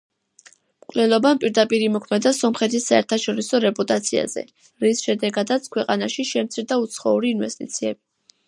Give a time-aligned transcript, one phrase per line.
[0.85, 4.45] მკვლელობამ პირდაპირ იმოქმედა სომხეთის საერთაშორისო რეპუტაციაზე,
[4.87, 8.03] რის შედეგადაც ქვეყანაში შემცირდა უცხოური ინვესტიციები.